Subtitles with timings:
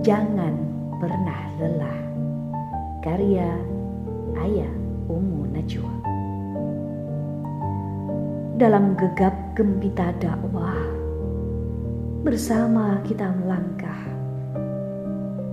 [0.00, 0.56] Jangan
[0.96, 2.00] pernah lelah.
[3.04, 3.52] Karya
[4.32, 4.72] Ayah
[5.12, 5.92] Umu Najwa.
[8.56, 10.80] Dalam gegap gempita dakwah,
[12.24, 14.00] bersama kita melangkah.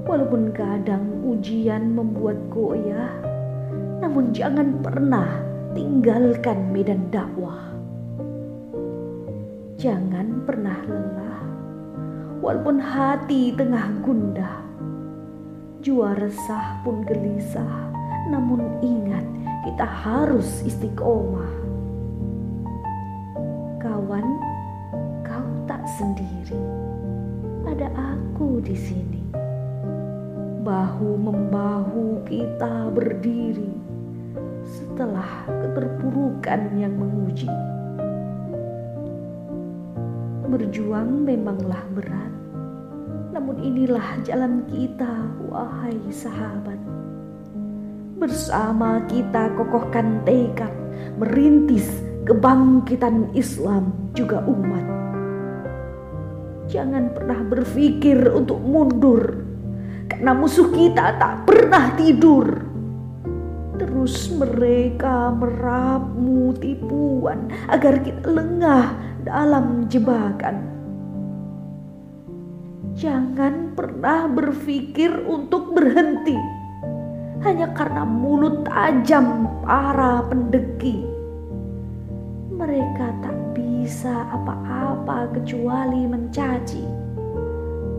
[0.08, 3.20] Walaupun kadang ujian membuat goyah,
[4.00, 5.44] namun jangan pernah
[5.76, 7.68] tinggalkan medan dakwah.
[9.76, 11.37] Jangan pernah lelah,
[12.42, 14.62] walaupun hati tengah gundah.
[15.82, 17.90] Jua resah pun gelisah,
[18.28, 19.24] namun ingat
[19.64, 21.54] kita harus istiqomah.
[23.80, 24.28] Kawan,
[25.24, 26.60] kau tak sendiri.
[27.68, 29.24] Ada aku di sini.
[30.68, 33.72] Bahu membahu kita berdiri
[34.68, 37.48] setelah keterpurukan yang menguji.
[40.48, 42.32] Berjuang memanglah berat,
[43.36, 46.80] namun inilah jalan kita, wahai sahabat.
[48.16, 50.72] Bersama kita kokohkan tekad
[51.20, 51.92] merintis
[52.24, 54.88] kebangkitan Islam juga umat.
[56.72, 59.44] Jangan pernah berpikir untuk mundur,
[60.08, 62.67] karena musuh kita tak pernah tidur.
[63.98, 68.94] Terus mereka meramu tipuan agar kita lengah
[69.26, 70.62] dalam jebakan.
[72.94, 76.38] Jangan pernah berpikir untuk berhenti
[77.42, 81.02] hanya karena mulut tajam para pendeki.
[82.54, 86.86] Mereka tak bisa apa-apa kecuali mencaci.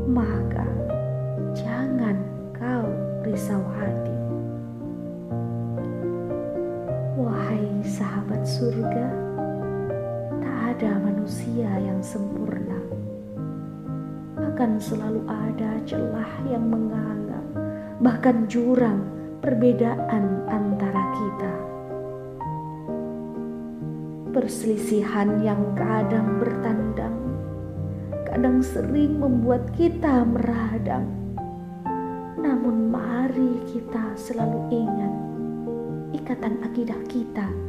[0.06, 0.62] Maka
[1.58, 2.22] jangan
[2.54, 2.86] kau
[3.26, 4.17] risau hati.
[8.58, 9.08] Surga,
[10.42, 12.74] ada manusia yang sempurna.
[14.34, 17.38] Akan selalu ada celah yang menganga,
[18.02, 19.06] bahkan jurang
[19.38, 21.54] perbedaan antara kita.
[24.34, 27.14] Perselisihan yang kadang bertandang,
[28.26, 31.06] kadang sering membuat kita meradang.
[32.42, 35.14] Namun mari kita selalu ingat,
[36.18, 37.67] ikatan akidah kita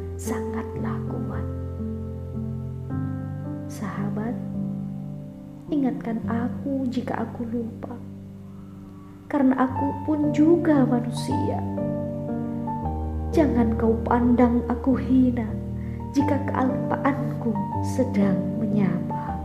[5.69, 7.93] ingatkan aku jika aku lupa,
[9.29, 11.61] karena aku pun juga manusia.
[13.29, 15.45] Jangan kau pandang aku hina
[16.17, 17.53] jika kealpaanku
[17.85, 19.37] sedang menyapa.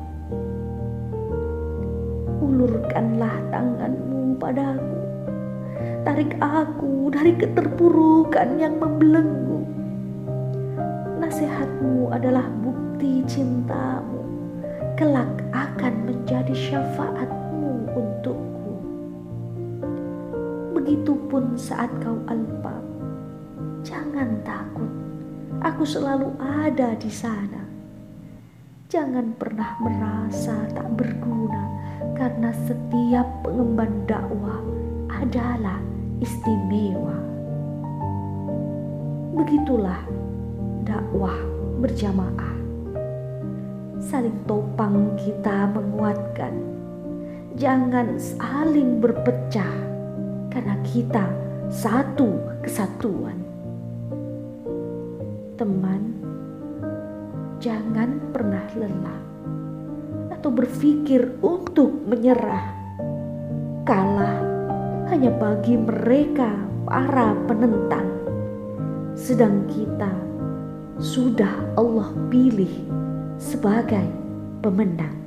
[2.41, 5.01] Ulurkanlah tanganmu padaku,
[6.09, 9.61] tarik aku dari keterpurukan yang membelenggu.
[11.21, 14.24] Nasihatmu adalah bukti cintamu
[14.94, 18.75] kelak akan menjadi syafaatmu untukku.
[20.71, 22.78] Begitupun saat kau alpa,
[23.83, 24.87] jangan takut,
[25.66, 27.66] aku selalu ada di sana.
[28.87, 31.66] Jangan pernah merasa tak berguna
[32.15, 34.62] karena setiap pengemban dakwah
[35.10, 35.83] adalah
[36.22, 37.19] istimewa.
[39.34, 40.06] Begitulah
[40.87, 41.34] dakwah
[41.83, 42.64] berjamaah
[44.04, 46.53] saling topang kita menguatkan.
[47.56, 49.72] Jangan saling berpecah
[50.53, 51.25] karena kita
[51.72, 53.41] satu kesatuan.
[55.56, 56.03] Teman,
[57.62, 59.20] jangan pernah lelah
[60.36, 62.76] atau berpikir untuk menyerah.
[63.88, 64.36] Kalah
[65.09, 66.53] hanya bagi mereka
[66.84, 68.09] para penentang.
[69.16, 70.12] Sedang kita
[71.00, 73.03] sudah Allah pilih
[73.41, 74.06] sebagai
[74.61, 75.24] pemenang.